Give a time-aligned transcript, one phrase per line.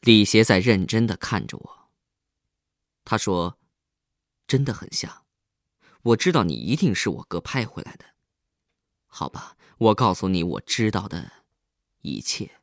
[0.00, 1.90] 李邪在认真的看着我。
[3.04, 3.58] 他说
[4.46, 5.24] ：“真的很像，
[6.02, 8.04] 我知道你一定是我哥派回来的。
[9.06, 11.32] 好吧，我告诉你我知道的
[12.02, 12.60] 一切。”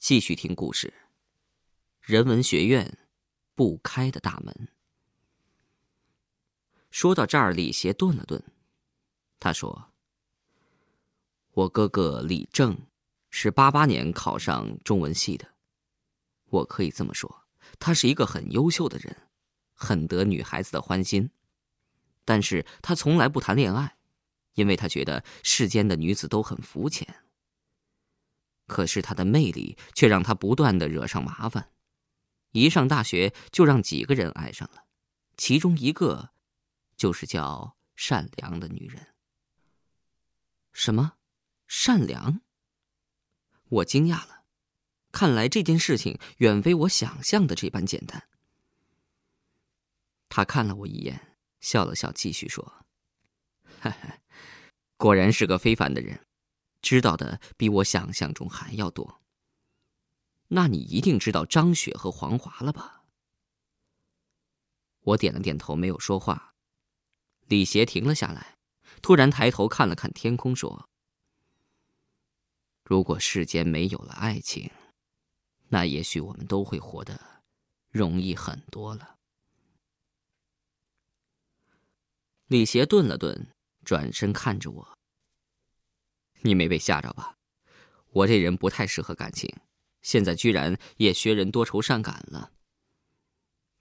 [0.00, 0.92] 继续听故事。
[2.00, 2.98] 人文学院
[3.54, 4.68] 不开的大门。
[6.90, 8.42] 说到这儿，李邪顿了顿，
[9.40, 9.92] 他说
[11.52, 12.86] ：“我哥哥李正。”
[13.36, 15.44] 是八八年考上中文系的，
[16.50, 17.48] 我可以这么说，
[17.80, 19.28] 他是一个很优秀的人，
[19.72, 21.28] 很得女孩子的欢心。
[22.24, 23.96] 但是他从来不谈恋爱，
[24.54, 27.24] 因为他觉得世间的女子都很肤浅。
[28.68, 31.72] 可是他的魅力却让他不断的惹上麻烦，
[32.52, 34.84] 一上大学就让几个人爱上了，
[35.36, 36.30] 其中一个
[36.96, 39.04] 就是叫善良的女人。
[40.72, 41.14] 什么？
[41.66, 42.40] 善良？
[43.74, 44.44] 我惊讶了，
[45.10, 48.28] 看来这件事情远非我想象的这般简单。
[50.28, 52.84] 他看了我一眼，笑了笑，继续说
[53.80, 54.18] ：“哈哈
[54.96, 56.24] 果然是个非凡的人，
[56.82, 59.20] 知道的比我想象中还要多。
[60.48, 63.02] 那你一定知道张雪和黄华了吧？”
[65.02, 66.54] 我点了点头，没有说话。
[67.46, 68.56] 李邪停了下来，
[69.02, 70.88] 突然抬头看了看天空，说。
[72.84, 74.70] 如果世间没有了爱情，
[75.68, 77.18] 那也许我们都会活得
[77.88, 79.16] 容易很多了。
[82.46, 83.48] 李邪顿了顿，
[83.86, 84.98] 转身看着我
[86.44, 87.38] ：“你没被吓着吧？
[88.10, 89.50] 我这人不太适合感情，
[90.02, 92.52] 现在居然也学人多愁善感了。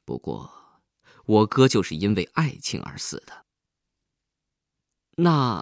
[0.05, 0.81] 不过，
[1.25, 3.45] 我哥就是因为爱情而死的。
[5.17, 5.61] 那……”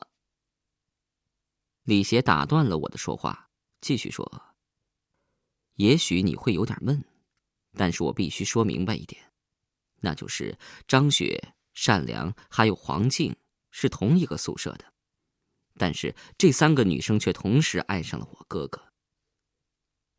[1.92, 3.50] 李邪打断了我的说话，
[3.82, 4.26] 继续说
[5.76, 7.04] ：“也许你会有点闷，
[7.74, 9.22] 但是我必须说明白一点，
[10.00, 13.36] 那就是张雪、善良还有黄静
[13.72, 14.86] 是同一个宿舍的，
[15.76, 18.82] 但是这三个女生却同时爱上了我哥哥。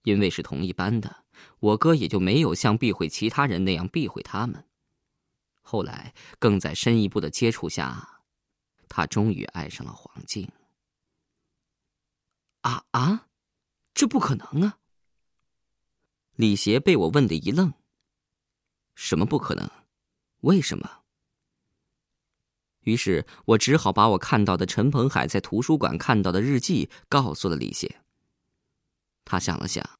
[0.02, 1.24] 因为是同一班的，
[1.58, 4.62] 我哥也就没有像避讳其他人那样避讳他们。
[5.62, 8.20] 后来更在深一步的接触下，
[8.90, 10.46] 他终于爱上了黄静。”
[12.62, 13.28] 啊啊，
[13.94, 14.78] 这不可能啊！
[16.34, 17.72] 李邪被我问的一愣。
[18.94, 19.70] 什么不可能？
[20.40, 21.02] 为什么？
[22.80, 28.02] 于是我只好把我看到的陈鹏海在图书馆看到的日记告诉了李邪。
[29.24, 29.98] 他想了想，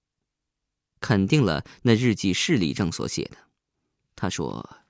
[1.00, 3.36] 肯定了那日记是李正所写的。
[4.16, 4.84] 他说：“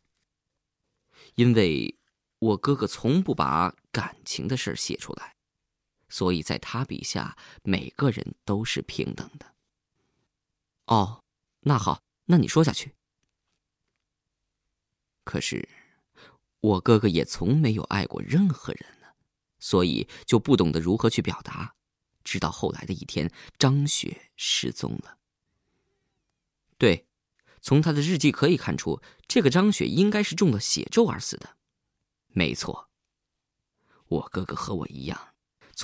[1.37, 1.99] 因为
[2.39, 5.32] 我哥哥从不把感情的事写出来。”
[6.13, 9.55] 所以，在他笔下，每个人都是平等的。
[10.85, 11.25] 哦，
[11.61, 12.95] 那好，那你说下去。
[15.25, 15.67] 可是，
[16.61, 19.07] 我哥哥也从没有爱过任何人呢，
[19.59, 21.75] 所以就不懂得如何去表达。
[22.23, 25.17] 直到后来的一天，张雪失踪了。
[26.77, 27.07] 对，
[27.63, 31.57] 从他的日记可以看出，这个张雪应该是中了血咒而死的。
[32.27, 32.91] 没错，
[34.09, 35.32] 我哥哥和我一样。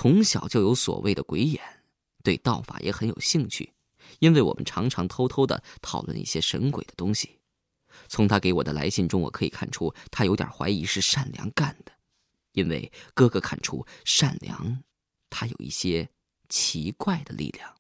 [0.01, 1.61] 从小就有所谓的鬼眼，
[2.23, 3.75] 对道法也很有兴趣，
[4.21, 7.41] 因为我们常常偷偷的讨论一些神鬼的东西。
[8.07, 11.91] 从他给我的来信中，我可以看出他有点怀疑是善良干的，
[12.53, 14.85] 因为哥哥看出善良，
[15.31, 16.09] 他有一些
[16.49, 17.75] 奇怪的力量。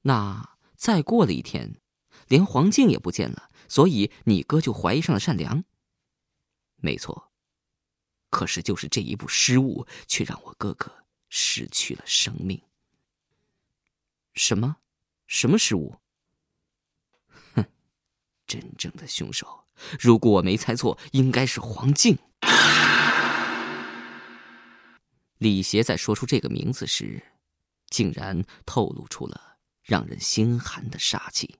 [0.00, 1.80] 那再过了一天，
[2.26, 5.62] 连黄静也不见了，所以你哥就怀疑上了善良。
[6.78, 7.31] 没错。
[8.32, 10.90] 可是，就是这一步失误，却让我哥哥
[11.28, 12.58] 失去了生命。
[14.32, 14.78] 什么？
[15.26, 15.94] 什么失误？
[17.54, 17.62] 哼，
[18.46, 19.66] 真正的凶手，
[20.00, 22.16] 如果我没猜错，应该是黄静。
[25.36, 27.22] 李邪在说出这个名字时，
[27.88, 31.58] 竟然透露出了让人心寒的杀气。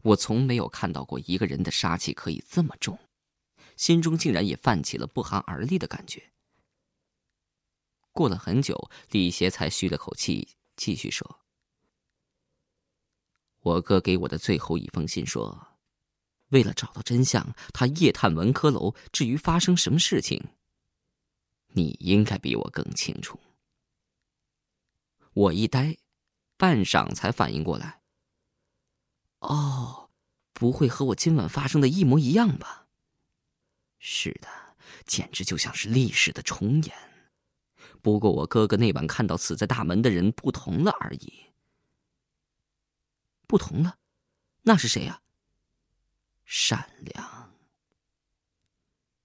[0.00, 2.98] 我从没有看到过一个人的杀气可以这么重。
[3.78, 6.32] 心中竟然也泛起了不寒而栗的感觉。
[8.12, 11.40] 过了很久，李邪才吁了口气，继续说
[13.62, 15.78] ：“我哥给我的最后一封信说，
[16.48, 18.96] 为了找到真相，他夜探文科楼。
[19.12, 20.48] 至于发生什么事情，
[21.68, 23.38] 你应该比我更清楚。”
[25.32, 25.96] 我一呆，
[26.56, 28.02] 半晌才反应过来
[29.38, 30.10] ：“哦，
[30.52, 32.86] 不会和我今晚发生的一模一样吧？”
[33.98, 34.48] 是的，
[35.06, 36.94] 简直就像是历史的重演。
[38.00, 41.46] 不过我哥哥那晚看到死在大门的人不同了而已。
[43.46, 43.98] 不同了，
[44.62, 45.22] 那是谁呀？
[46.44, 47.54] 善良，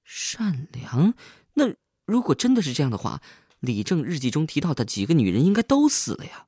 [0.03, 1.13] 善良。
[1.53, 1.75] 那
[2.05, 3.21] 如果真的是这样的话，
[3.59, 6.47] 李正日记中提到的几个女人应该都死了呀。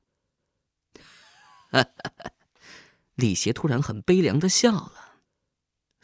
[3.14, 5.05] 李邪突然很悲凉的笑了，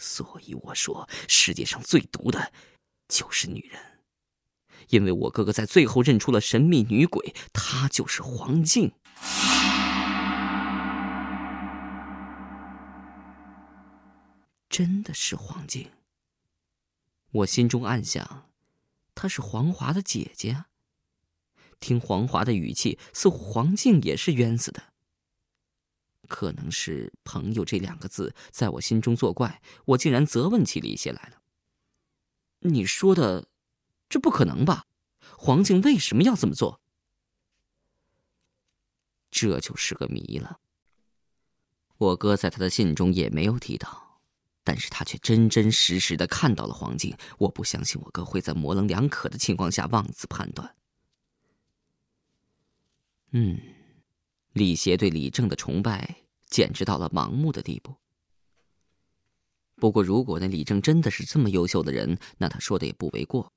[0.03, 2.53] 所以我说，世界上最毒的，
[3.07, 3.81] 就是女人。
[4.89, 8.93] 因为我哥哥在最后认出了神秘女鬼，她就是黄静。
[14.69, 15.89] 真的是黄静。
[17.31, 18.51] 我心中暗想，
[19.15, 20.65] 她是黄华的姐姐。
[21.79, 24.92] 听黄华的语气，似乎黄静也是冤死的。
[26.33, 31.43] 可能是“朋友”这两个字在我心中作怪，我竟然责问起李邪来了。
[32.61, 33.49] 你说的，
[34.09, 34.87] 这不可能吧？
[35.37, 36.81] 黄静为什么要这么做？
[39.31, 40.61] 这就是个谜了。
[41.99, 44.01] 我哥在他的信中也没有提到。
[44.65, 50.77] 但是他却真真实实的看到了黄静，我不相信我哥会在模棱两可的情况下妄自判断。
[53.33, 53.59] 嗯，
[54.53, 56.17] 李邪对李正的崇拜
[56.47, 57.97] 简直到了盲目的地步。
[59.77, 63.53] 不过，如果那李正真的是这么优秀的人，那他说的也不为过。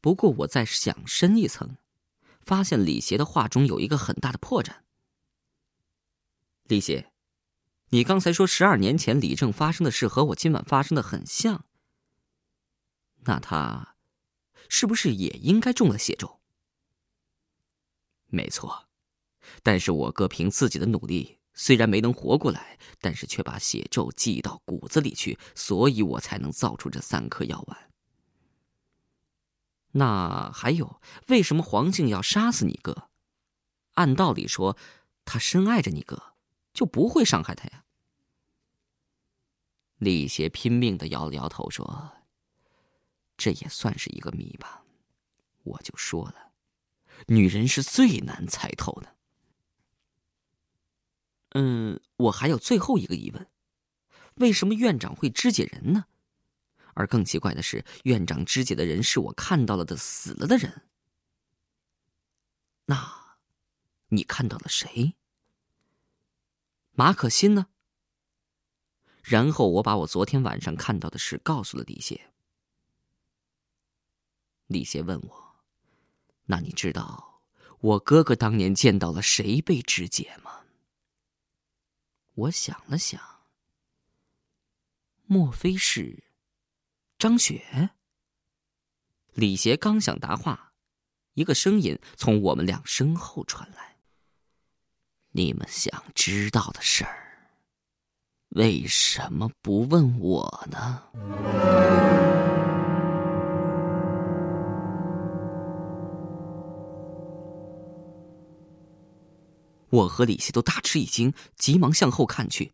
[0.00, 1.76] 不过，我再想深一层，
[2.40, 4.76] 发现李邪的话中有一个很大的破绽。
[6.64, 7.12] 李邪。
[7.90, 11.64] 你刚才说十二年前李正发生的事和我今晚发生的很像，
[13.18, 13.94] 那他
[14.68, 16.40] 是不是也应该中了血咒？
[18.26, 18.85] 没错，
[19.62, 27.90] 但是我哥凭自己的努力，虽然没能活过来，但是却把血咒记到骨子里去，所以我才能造出这三颗药丸。
[29.92, 33.08] 那还有，为什么黄静要杀死你哥？
[33.94, 34.76] 按道理说，
[35.24, 36.34] 他深爱着你哥。
[36.76, 37.86] 就不会伤害他呀。
[39.96, 42.12] 李邪拼命的摇了摇头，说
[43.38, 44.84] ：“这也算是一个谜吧。”
[45.64, 46.52] 我就说了，
[47.28, 49.15] 女人是最难猜透的。
[51.50, 53.46] 嗯，我还有最后一个疑问：
[54.34, 56.06] 为什么院长会肢解人呢？
[56.94, 60.82] 而更奇怪的是，院长肢解的人是我看到了的死了的人。
[62.86, 63.38] 那，
[64.08, 65.14] 你看到了谁？
[66.92, 67.66] 马可欣呢？
[69.22, 72.32] 然后我把我昨天晚上看到的事告诉了李谢。
[74.66, 75.56] 李谢问我
[76.46, 77.42] ：“那你知道
[77.80, 80.60] 我哥哥当年见到了谁被肢解吗？”
[82.36, 83.18] 我想了想，
[85.24, 86.24] 莫非是
[87.16, 87.90] 张雪？
[89.32, 90.74] 李邪刚想答话，
[91.32, 93.96] 一个声音从我们俩身后传来。
[95.30, 97.48] 你们想知道的事儿，
[98.50, 101.04] 为什么不问我呢？
[109.90, 112.72] 我和李希都大吃一惊，急忙向后看去，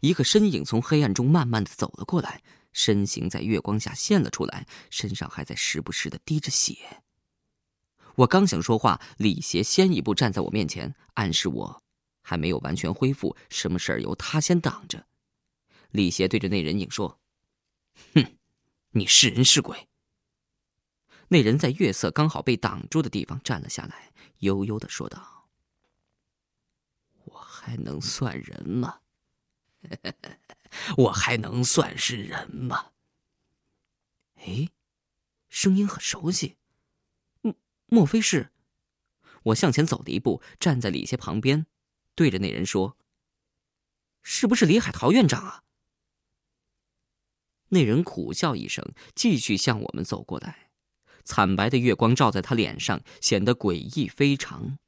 [0.00, 2.42] 一个身影从黑暗中慢慢的走了过来，
[2.72, 7.02] 身形在月光下现了出来，身上还在时不时的滴着血。
[8.16, 11.82] 我刚想说话，李邪先一步站在我面前，暗示我
[12.22, 15.06] 还没有完全恢复，什么事儿由他先挡着。
[15.90, 17.20] 李邪对着那人影说
[18.14, 18.36] ：“哼，
[18.90, 19.88] 你是人是鬼？”
[21.28, 25.33] 那人在月色刚好被挡住的地方站了下来，悠悠的说道
[27.64, 29.00] ：“还能算人吗？
[30.98, 32.92] 我还能算是人吗？”
[34.36, 34.68] 哎，
[35.48, 36.56] 声音很熟悉。
[37.40, 37.54] 莫
[37.86, 38.52] 莫非是？
[39.44, 41.64] 我向前走了一步，站在李邪旁边，
[42.14, 42.98] 对着那人说
[44.22, 45.62] ：“是不是李海涛院长啊？”
[47.70, 50.70] 那人苦笑一声，继续向我们走过来。
[51.24, 54.78] 惨白的月光照在他脸上，显得诡异非常。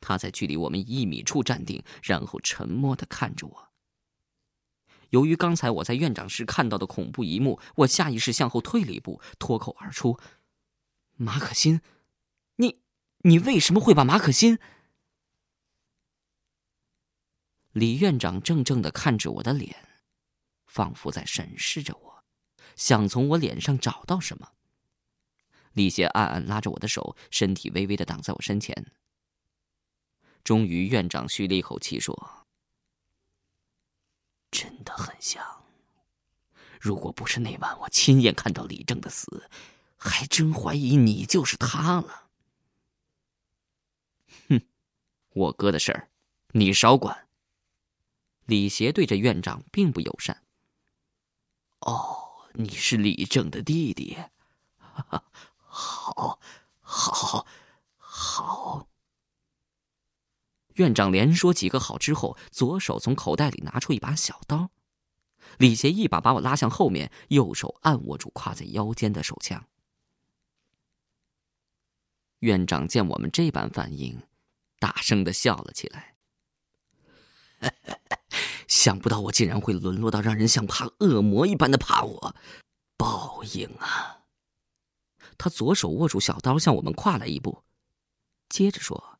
[0.00, 3.68] 他在距离我们一米处站定，然后沉默的看着我。
[5.10, 10.20] 由于刚才我在院长室看到的恐怖一幕，我下意识向后退了一步，脱口而出
[11.16, 11.80] ：“马可欣。”
[12.56, 12.82] 你，
[13.18, 14.58] 你为什么会把马可欣？
[17.72, 19.88] 李院长怔怔的看着我的脸，
[20.66, 22.24] 仿佛在审视着我，
[22.76, 24.52] 想从我脸上找到什么。
[25.72, 28.92] 李邪暗暗拉着我的手，身体微微的挡在我身前。
[30.44, 32.46] 终于，院长吁了一口气说
[34.50, 35.64] ：“真的很像。
[36.80, 39.50] 如果不是那晚我亲眼看到李正的死，
[39.96, 42.28] 还真怀疑你就是他了。”
[44.48, 44.62] 哼
[45.30, 46.10] 我哥的事儿，
[46.52, 47.28] 你少管。
[48.46, 50.42] 李协对着院长并不友善。
[51.80, 54.16] 哦，你是李正的弟弟，
[55.66, 56.40] 好，
[56.80, 57.46] 好，
[57.98, 58.88] 好。
[60.78, 64.70] 院长连说几个好之后，左手从口袋里拿出一把小刀。
[65.58, 69.66] 李杰一把把我拉向后面，右手按握住挎在腰间的手枪。
[72.40, 74.22] 院长见我们这般反应，
[74.78, 76.14] 大声的笑了起来。
[78.68, 82.36] 想不到我竟然会沦落到让人像怕恶魔一般的怕我，
[82.96, 84.20] 报应啊！
[85.36, 87.64] 他左手握住小刀，向我们跨来一步，
[88.48, 89.17] 接着说：“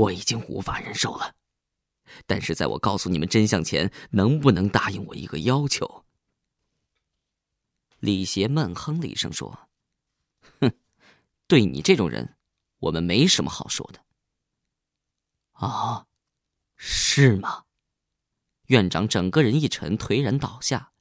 [0.00, 1.34] 我已经无法忍受了。”
[2.26, 6.04] 但是在我告诉你们真相前，能不能答应我一个要求？
[8.00, 9.68] 李邪闷哼了一声说
[10.60, 10.72] ：“哼，
[11.46, 12.36] 对你这种人，
[12.78, 14.04] 我们没什么好说的。”
[15.52, 16.06] 啊，
[16.76, 17.64] 是吗？
[18.66, 20.92] 院长整个人一沉，颓然倒下。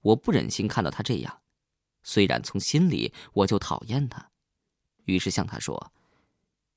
[0.00, 1.42] 我不忍心看到他这样，
[2.02, 4.30] 虽然从心里我就讨厌他，
[5.04, 5.92] 于是向他说：“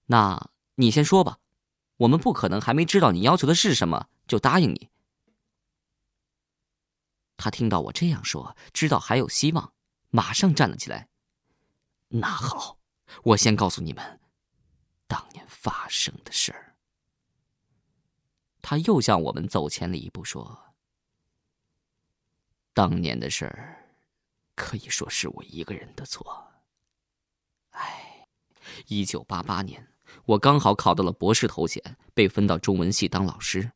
[0.07, 1.39] 那你先说吧。”
[2.01, 4.89] 我们不可能还没知道你要求的是什么就答应你。
[7.37, 9.73] 他听到我这样说，知道还有希望，
[10.09, 11.09] 马上站了起来。
[12.07, 12.79] 那好，
[13.23, 14.19] 我先告诉你们，
[15.05, 16.75] 当年发生的事儿。
[18.63, 20.73] 他又向我们走前了一步，说
[22.73, 23.95] ：“当年的事儿，
[24.55, 26.51] 可以说是我一个人的错。
[27.71, 28.27] 哎，
[28.87, 29.87] 一九八八年。”
[30.25, 33.71] 我刚好考到了博士头衔，被分到中文系当老师，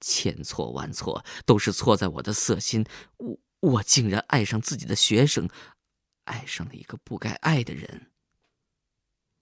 [0.00, 2.84] 千错万错都是错在我的色心，
[3.16, 5.48] 我我竟然爱上自己的学生，
[6.24, 8.10] 爱上了一个不该爱的人。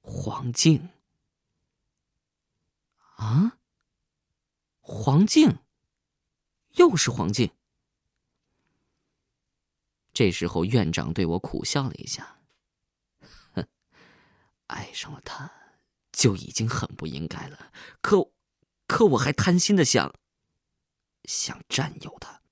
[0.01, 0.89] 黄静，
[3.17, 3.59] 啊，
[4.81, 5.59] 黄静，
[6.77, 7.51] 又是黄静。
[10.15, 12.39] 这时候院长对我苦笑了一下，
[13.53, 13.69] 哼，
[14.67, 15.58] 爱上了他。
[16.19, 17.71] 就已经很不应该了，
[18.03, 18.33] 可，
[18.89, 20.13] 可我还贪心的想，
[21.27, 22.43] 想占有他。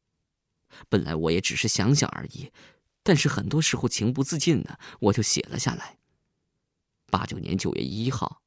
[0.88, 2.52] 本来我也只是想想而已，
[3.02, 5.99] 但是很多时候情不自禁的，我就写了下来。
[7.11, 8.40] 八九年九月一号，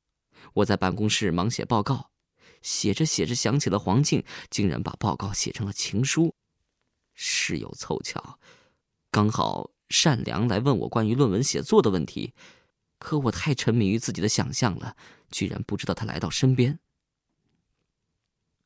[0.54, 2.12] 我在办公室忙写报告，
[2.62, 6.34] 写着写着想起了黄静，竟然把报告写成了情书。
[7.14, 8.40] 事有凑巧，
[9.12, 12.34] 刚好善良来问我关于论文写作的问题。
[13.00, 14.96] 可我太沉迷于自己的想象了，
[15.32, 16.78] 居然不知道他来到身边。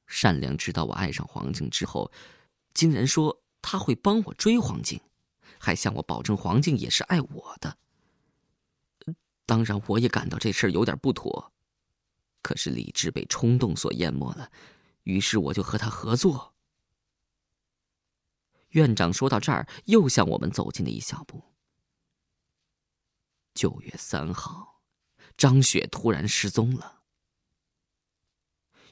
[0.08, 2.12] 善良知道我爱上黄静之后，
[2.74, 5.00] 竟然说他会帮我追黄静，
[5.58, 7.78] 还向我保证黄静也是爱我的。
[9.46, 11.52] 当然，我也感到这事儿有点不妥，
[12.42, 14.52] 可是理智被冲动所淹没了，
[15.04, 16.54] 于是我就和他合作。
[18.70, 21.44] 院长说到这儿，又向我们走近了一小步。
[23.54, 24.82] 九月三号，
[25.38, 27.02] 张雪突然失踪了。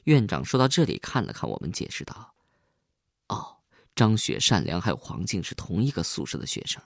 [0.04, 2.34] 院长说到这里，看了看我们，解释道
[3.28, 3.58] ：“哦，
[3.94, 6.82] 张雪、善良还有黄静是同一个宿舍的学生。”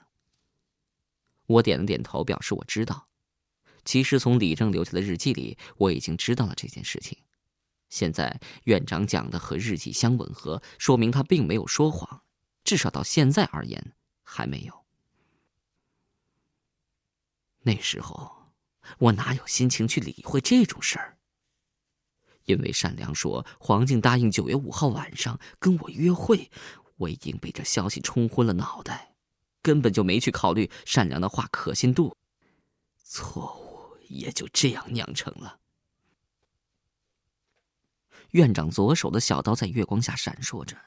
[1.47, 3.07] 我点了点头，表示我知道。
[3.85, 7.17] 其实从李正留下的日记里，我已经知道了这件事情。
[7.89, 12.21] 现在院长讲的和日记相吻合，说明他并没有说谎，
[12.65, 13.93] 至少到现在而言，
[14.23, 14.86] 还没有。
[17.67, 18.53] 那时候，
[18.97, 21.17] 我哪有心情去理会这种事儿？
[22.45, 26.49] 因为善良说黄静答应九月五号晚上跟我约会，
[26.95, 29.15] 我已经被这消息冲昏了脑袋，
[29.61, 32.15] 根本就没去考虑善良的话可信度。
[33.03, 35.59] 错误也就这样酿成了。
[38.31, 40.77] 院长左手的小刀在月光下闪烁着，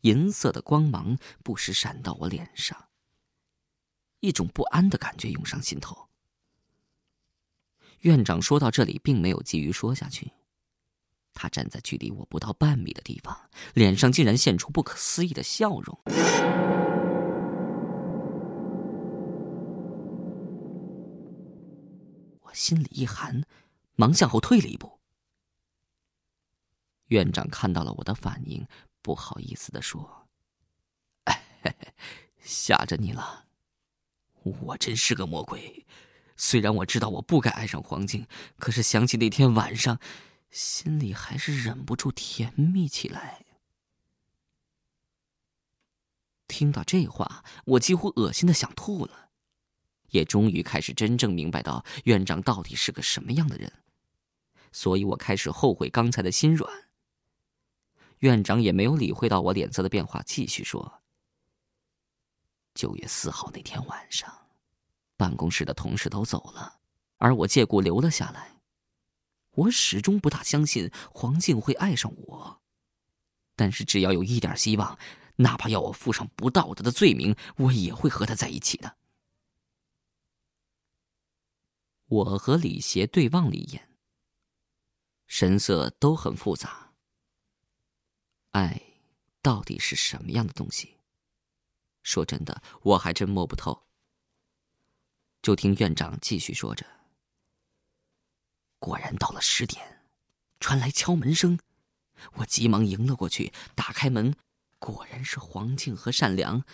[0.00, 2.88] 银色的光芒不时闪到我脸上，
[4.18, 6.05] 一种不安的感觉涌上心头。
[8.00, 10.32] 院长说到这里，并没有急于说下去。
[11.32, 16.00] 他站在距离我不到半米的地方，脸上竟然现出不可思议的笑容。
[22.40, 23.42] 我心里一寒，
[23.96, 24.98] 忙向后退了一步。
[27.08, 28.66] 院长看到了我的反应，
[29.02, 30.26] 不好意思的说
[32.40, 33.44] ：“吓着你了，
[34.42, 35.84] 我真是个魔鬼。”
[36.36, 38.26] 虽然我知道我不该爱上黄静，
[38.58, 39.98] 可是想起那天晚上，
[40.50, 43.44] 心里还是忍不住甜蜜起来。
[46.48, 49.30] 听到这话，我几乎恶心的想吐了，
[50.10, 53.72] 也终于开始真正明白到院长到底是个什么样的人。
[54.72, 56.70] 所以我开始后悔刚才的心软。
[58.20, 61.02] 院长也没有理会到我脸色的变化，继续说
[62.74, 64.45] ：“九月四号那天晚上，
[65.16, 66.80] 办公室的同事都走了，
[67.16, 68.60] 而我借故留了下来。
[69.52, 72.60] 我始终不大相信黄静会爱上我，
[73.54, 74.98] 但是只要有一点希望，
[75.36, 78.96] 哪怕要我负上不道德的罪名，我也会和他在一起的。”
[82.08, 83.88] 我和李邪对望了一眼，
[85.26, 86.92] 神色都很复杂。
[88.50, 88.80] 爱，
[89.40, 90.98] 到底是什么样的东西？
[92.02, 93.85] 说真的，我还真摸不透。
[95.46, 96.84] 就听院长继续说着。
[98.80, 100.02] 果然到了十点，
[100.58, 101.60] 传来敲门声，
[102.38, 104.34] 我急忙迎了过去，打开门，
[104.80, 106.64] 果然是黄静和善良。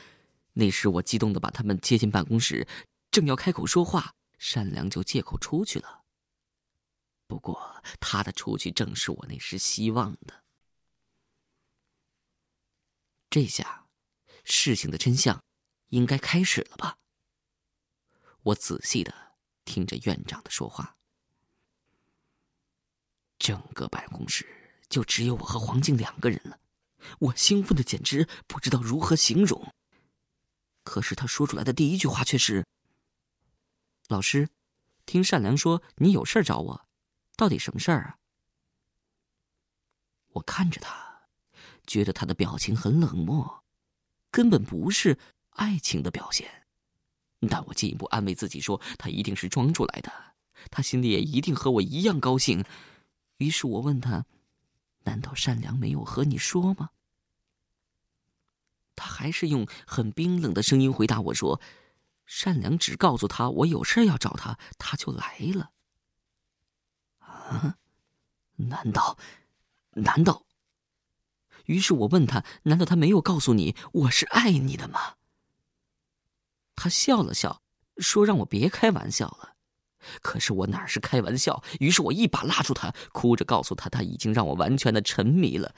[0.54, 2.66] 那时我激动的把他们接进办公室，
[3.10, 4.14] 正要开口说话。
[4.38, 6.04] 善良就借口出去了。
[7.26, 10.44] 不过他的出去正是我那时希望的。
[13.28, 13.86] 这下，
[14.44, 15.44] 事情的真相
[15.88, 16.96] 应该开始了吧？
[18.42, 19.14] 我仔细的
[19.64, 20.96] 听着院长的说话。
[23.38, 24.46] 整个办公室
[24.88, 26.60] 就只有我和黄静两个人了，
[27.18, 29.72] 我兴奋的简直不知道如何形容。
[30.84, 32.66] 可是他说出来的第一句话却是。
[34.08, 34.48] 老师，
[35.06, 36.86] 听善良说你有事找我，
[37.36, 38.18] 到底什么事儿啊？
[40.34, 41.28] 我看着他，
[41.86, 43.64] 觉得他的表情很冷漠，
[44.30, 45.18] 根本不是
[45.50, 46.61] 爱情的表现。
[47.48, 50.12] 但我进一步安慰自己说，他一定是装出来的，
[50.70, 52.64] 他心里也一定和我一样高兴。
[53.38, 54.24] 于是我问他
[55.04, 56.90] ：“难道善良没有和你说吗？”
[58.94, 61.60] 他还是用很冰冷的声音回答我说。
[62.24, 65.72] 善良只告诉他我有事要找他，他就来了。
[67.18, 67.76] 啊？
[68.56, 69.18] 难道？
[69.94, 70.46] 难道？
[71.66, 75.16] 于是我问他：难道他没有告诉你我是爱你的吗？
[76.82, 77.62] 他笑了笑，
[77.98, 79.54] 说让我别开玩笑了。
[80.20, 81.62] 可是我哪是开玩笑？
[81.78, 85.76] 于是我一把拉住他，哭着告诉他他已经让我完全的沉迷了。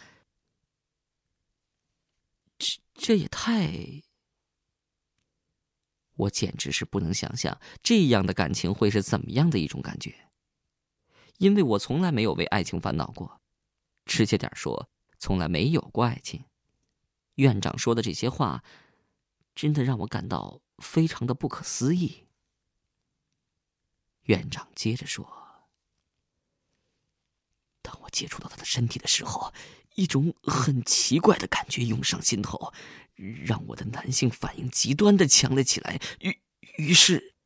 [2.56, 4.02] 这这也太……
[6.14, 10.30] 我简直是不能想象这样的感情会是怎么样的一种感觉，
[11.36, 13.42] 因为我从来没有为爱情烦恼过，
[14.06, 14.88] 直接点说，
[15.18, 16.42] 从来没有过爱情。
[17.34, 18.64] 院长说的这些话，
[19.54, 22.26] 真的让我感到非常的不可思议。
[24.22, 25.26] 院长接着说
[27.82, 29.52] ：“当我接触到他的身体的时候，
[29.94, 32.72] 一种很奇怪的感觉涌上心头。”
[33.16, 36.36] 让我的男性反应极端的强了起来，于
[36.78, 37.36] 于是，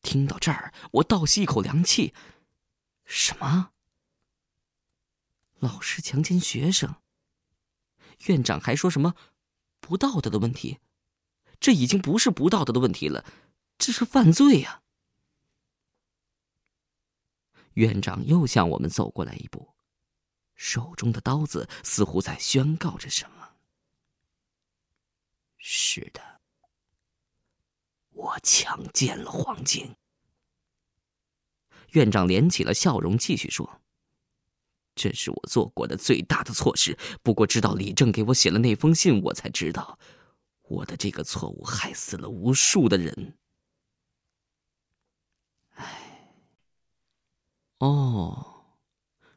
[0.00, 2.14] 听到这儿，我倒吸一口凉气。
[3.04, 3.72] 什么？
[5.58, 7.02] 老师强奸学生？
[8.28, 9.14] 院长还说什么
[9.88, 10.80] 不道德的问题？
[11.58, 13.24] 这已经不是不道德的问题了，
[13.78, 14.82] 这是犯罪呀！
[17.72, 19.66] 院长又向我们走过来一步。
[20.56, 23.54] 手中的刀子似乎在宣告着什么。
[25.56, 26.20] 是的，
[28.10, 29.96] 我强奸了黄静。
[31.92, 33.80] 院长连起了笑容，继续说
[34.98, 36.98] ：“这是我做过的最大的错事。
[37.22, 39.96] 不过，直到李正给我写了那封信，我才知道，
[40.62, 43.38] 我的这个错误害死了无数的人。”
[45.78, 46.34] 唉，
[47.78, 48.56] 哦。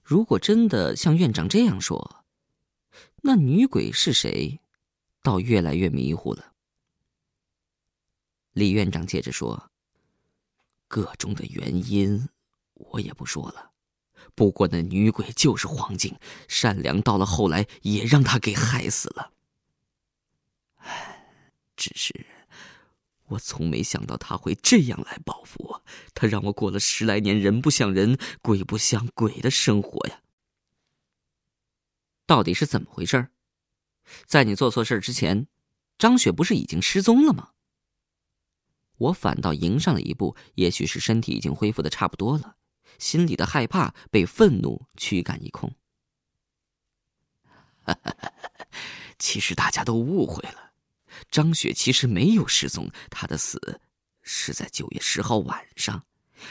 [0.04, 2.26] 如果真的像院长这样说，
[3.22, 4.60] 那女鬼是谁？
[5.22, 6.54] 倒越来越迷糊了。
[8.54, 9.72] 李院长接着说
[10.90, 12.28] ：“个中的原因
[12.74, 13.71] 我也不说了，
[14.36, 16.16] 不过那女鬼就是黄静，
[16.48, 19.32] 善良到了后来也让她给害死了。
[20.78, 21.26] 唉，
[21.76, 22.26] 只是……”
[23.32, 30.20] 我从没想到他会这样来报复我，他让我过了十来年人不像人、鬼不像鬼的生活呀。
[32.26, 33.30] 到底是怎么回事？
[34.26, 35.48] 在你做错事之前，
[35.98, 37.52] 张雪不是已经失踪了吗？
[38.98, 42.58] 我反倒迎上了一步，也许是身体已经恢复的差不多了，
[43.00, 45.74] 心里的害怕被愤怒驱赶一空。
[49.18, 50.72] 其实大家都误会了。
[51.30, 53.82] 张雪其实没有失踪，她的死
[54.22, 56.06] 是在九月十号晚上。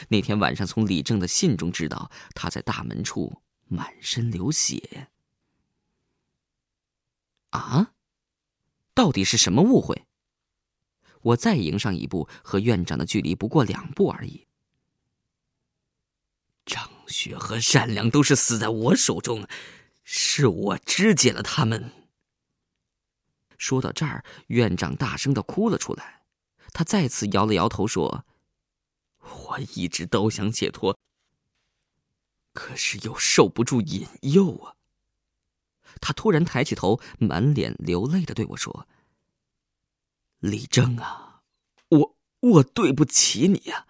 [0.07, 5.09] 那天晚上，从李正的信中知道他在大门处满身流血。
[7.49, 7.93] 啊，
[8.93, 10.05] 到底是什么误会？
[11.21, 14.47] 我再迎上一步，和院长的距离不过两步而已。
[17.11, 19.45] 雪和善良都是死在我手中，
[20.03, 21.91] 是我肢解了他们。
[23.57, 26.23] 说到这儿，院长大声的哭了出来，
[26.73, 28.25] 他再次摇了摇头说
[29.21, 30.97] ：“我一直都想解脱，
[32.53, 34.75] 可是又受不住引诱啊。”
[36.01, 38.87] 他突然抬起头，满脸流泪的对我说
[40.39, 41.41] ：“李正啊，
[41.89, 43.85] 我我对不起你呀。”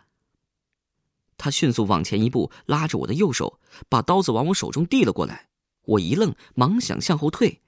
[1.42, 5.50] 他迅速往前一步，拉着我的右手，把刀子往我手中递了过来。
[5.86, 7.62] 我一愣，忙想向后退，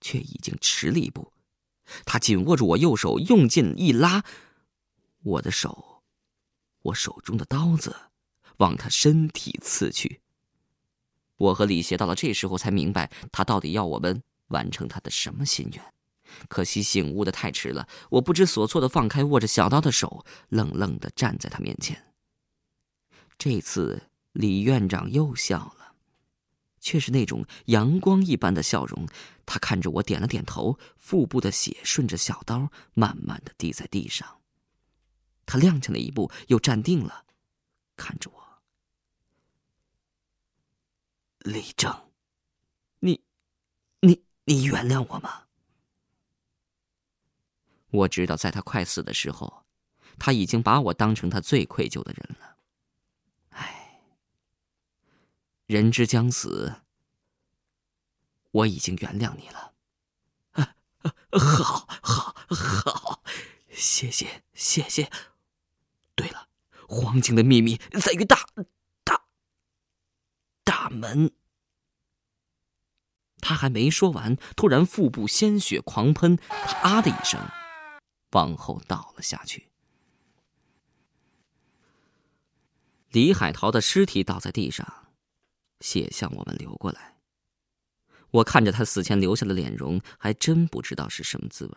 [0.00, 1.32] 却已经迟了一步。
[2.04, 4.24] 他紧握住我右手，用劲一拉，
[5.22, 6.02] 我的手，
[6.82, 7.94] 我手中的刀子，
[8.56, 10.20] 往他身体刺去。
[11.36, 15.84] 我和李邪到了这时候才明白，他到底要我们完成他的什么心愿。
[16.48, 22.09] 可惜醒悟的太迟了，我不知所措的放开握着小刀的手，愣愣的站在他面前。
[23.40, 25.94] 这次李院长又笑了，
[26.78, 29.08] 却是那种阳光一般的笑容。
[29.46, 34.42] 他看着我，点了点头，腹部的血顺着小刀慢慢的滴在地上。
[35.46, 37.24] 他踉跄了一步，又站定了，
[37.96, 38.60] 看着我
[41.40, 42.10] ：“李正，
[42.98, 43.22] 你，
[44.00, 45.44] 你，你原谅我吗？”
[47.88, 49.64] 我知道，在他快死的时候，
[50.18, 52.49] 他已经把我当成他最愧疚的人了。
[55.70, 56.82] 人之将死，
[58.50, 59.72] 我已经原谅你了。
[61.30, 63.22] 好，好，好，
[63.70, 65.08] 谢谢，谢谢。
[66.16, 66.48] 对了，
[66.88, 68.48] 黄金的秘密在于大，
[69.04, 69.26] 大，
[70.64, 71.30] 大门。
[73.38, 77.40] 他还没说完，突然腹部鲜血狂喷，他啊的一声，
[78.32, 79.70] 往后倒了下去。
[83.10, 85.09] 李海涛的尸体倒在地上。
[85.80, 87.16] 血向我们流过来，
[88.30, 91.74] 我看着他死前留下的脸容，还真不知道是什么滋味。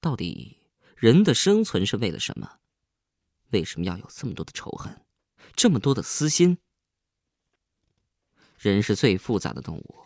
[0.00, 0.58] 到底
[0.96, 2.58] 人的生存是为了什么？
[3.50, 5.04] 为什么要有这么多的仇恨，
[5.54, 6.58] 这么多的私心？
[8.58, 10.04] 人是最复杂的动物，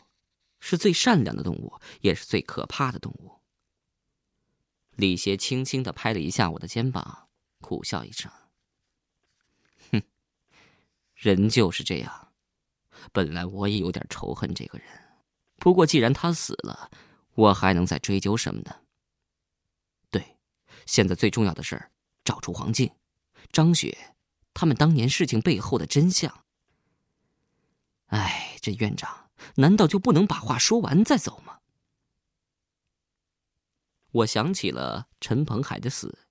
[0.61, 3.41] 是最善良的动物，也是最可怕的动物。
[4.97, 7.29] 李邪轻轻的拍了一下我的肩膀，
[7.61, 8.31] 苦笑一声：“，
[11.25, 12.33] 人就是这样。”
[13.13, 14.87] 本来我也有点仇恨这个人，
[15.57, 16.91] 不过既然他死了，
[17.35, 18.77] 我还能再追究什么呢？
[20.11, 20.37] 对，
[20.87, 21.91] 现在最重要的事儿，
[22.25, 22.91] 找出黄静、
[23.53, 24.17] 张雪
[24.53, 26.45] 他们当年事情背后的真相。
[28.07, 31.61] 哎，这院长难道就不能把话说完再走吗？
[34.13, 36.27] 我想起了陈鹏海的死，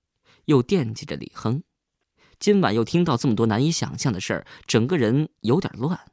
[0.45, 1.61] 又惦记着李亨，
[2.43, 6.11] 今晚又听到这么多难以想象的事儿，整个人有点乱。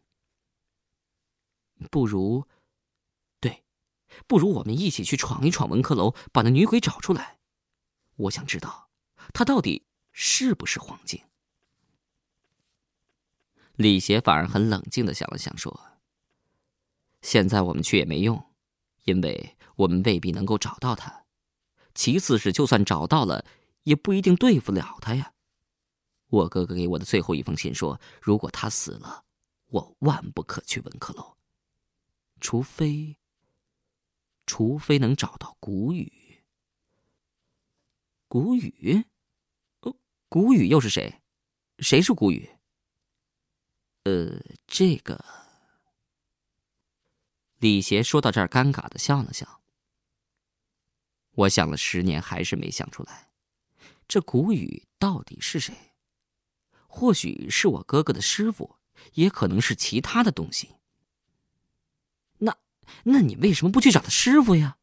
[1.91, 2.47] 不如，
[3.41, 3.65] 对，
[4.29, 7.41] 不如我们一起去闯一闯文科楼，把那女鬼找出来。
[8.15, 8.91] 我想知道，
[9.33, 11.21] 她到底是不是黄静。
[13.75, 15.99] 李邪反而很冷静的想了想，说
[17.23, 18.41] ：“现在我们去也没用，
[19.03, 21.25] 因为我们未必能够找到她。
[21.93, 23.45] 其次是，就算找到了，
[23.83, 25.33] 也不一定对付了她呀。
[26.31, 29.25] 我哥哥给我的最后一封信说，如果他死了，
[29.67, 31.37] 我万不可去文科楼。”
[32.41, 33.19] 除非，
[34.47, 36.43] 除非能找到谷雨。
[38.29, 39.05] 谷雨，
[39.81, 39.95] 哦，
[40.29, 41.21] 谷雨又是谁？
[41.81, 42.49] 谁是谷雨？
[44.05, 45.23] 呃，这个。
[47.59, 49.61] 李邪说到这儿，尴尬的笑了笑。
[51.33, 53.31] 我想了十年，还是没想出来，
[54.09, 55.90] 这谷雨到底是谁？
[56.93, 58.77] 或许是我哥哥的师傅，
[59.15, 60.75] 也可能是其他的东西。
[62.39, 62.57] 那
[63.05, 64.77] 那你为什么不去找他师傅呀？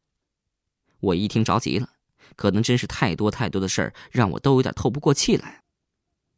[1.00, 1.92] 我一听着急了，
[2.34, 5.62] 可能真是太多太多的事儿，让我都有点透不过气来。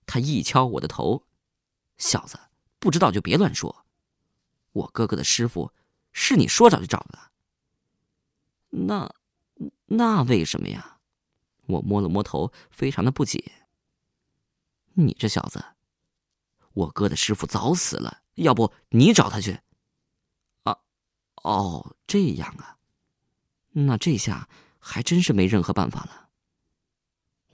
[0.06, 1.24] 他一敲我的头
[1.96, 2.38] ：“小子，
[2.80, 3.87] 不知道就别乱说。
[4.72, 5.72] 我哥哥的师傅
[6.12, 7.30] 是你说找就找的。
[8.70, 9.14] 那，
[9.87, 10.98] 那为什么呀？”
[11.66, 13.60] 我摸了摸头，非常的不解。
[14.94, 15.64] 你这小子，
[16.72, 19.61] 我哥的师傅早死了，要不你找他去？
[20.64, 20.76] 啊
[21.42, 22.79] 哦，这样啊，
[23.70, 24.48] 那这下
[24.79, 26.29] 还真是没任何办法了。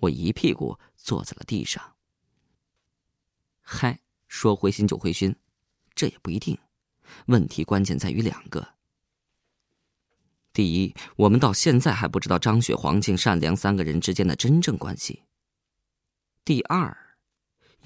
[0.00, 1.94] 我一屁股坐在了地上。
[3.60, 5.36] 嗨，说灰心就灰心，
[5.94, 6.58] 这也不一定。
[7.26, 8.74] 问题关键在于两个：
[10.52, 15.22] 第一，我们到现在还不知道张雪、黄静、善良三个人之间的真正关系；
[16.44, 17.05] 第二，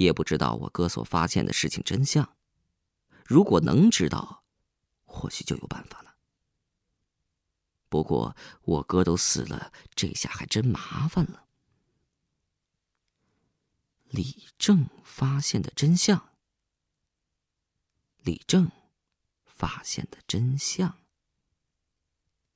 [0.00, 2.34] 也不知道我哥所发现的事情真相。
[3.26, 4.44] 如果能知道，
[5.04, 6.16] 或许就有办法了。
[7.90, 11.44] 不过我哥都死了，这下还真麻烦了。
[14.08, 16.30] 李正发现的真相。
[18.22, 18.70] 李正
[19.44, 20.96] 发现的真相。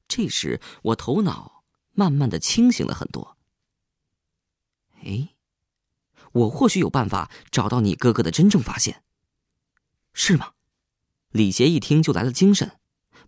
[0.09, 3.37] 这时，我头脑慢慢的清醒了很多。
[5.03, 5.34] 哎，
[6.35, 9.03] 我或许有办法找到你哥哥的真正发现，
[10.13, 10.53] 是吗？
[11.31, 12.79] 李杰一听就来了精神，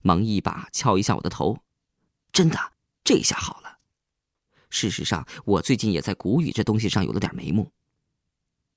[0.03, 1.59] 忙一把敲一下我的头。
[2.33, 2.73] 真的，
[3.05, 3.79] 这下好了。
[4.71, 7.73] 事实上，我最近也在古语这东西上有了点眉目。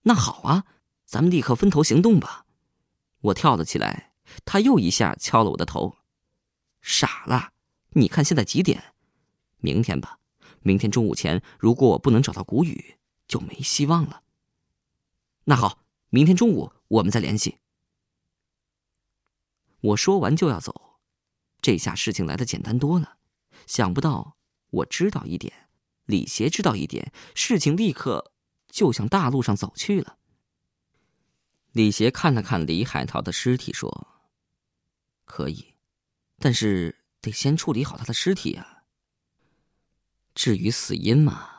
[0.04, 0.66] 那好啊，
[1.06, 2.46] 咱们立刻分头行动吧！
[3.22, 4.14] 我跳了起来，
[4.46, 5.98] 他又一下敲了我的头。
[6.82, 7.54] 傻了，
[7.90, 8.94] 你看现在几点？
[9.58, 10.20] 明天吧，
[10.62, 12.99] 明天中午前，如果我不能找到古语，
[13.30, 14.24] 就没希望了。
[15.46, 17.60] 那好，明天中午我们再联系。
[19.80, 21.00] 我说完就要走，
[21.62, 23.20] 这下事情来的简单多了。
[23.66, 24.36] 想不到
[24.72, 25.70] 我知道一点，
[26.04, 28.34] 李邪知道一点，事情立刻。
[28.72, 30.20] 就向大路上走去了。
[31.72, 34.22] 李邪看了看李海涛的尸体，说
[35.26, 35.74] ：“可以，
[36.38, 38.84] 但是得先处理好他的尸体啊。
[40.36, 41.59] 至于死因嘛，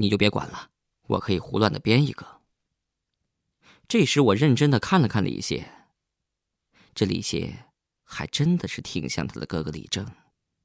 [0.00, 0.70] 你就别管了，
[1.08, 2.40] 我可以胡乱的编一个。”
[3.88, 5.70] 这时，我认真的看了看李谢，
[6.94, 7.66] 这李谢
[8.04, 10.06] 还真的是挺像他的哥哥李正，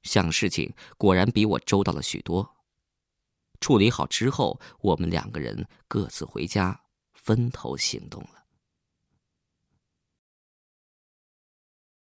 [0.03, 2.55] 想事情果然比我周到了许多。
[3.59, 8.42] 处理好之后，我们两个人各自回家，分头行动了。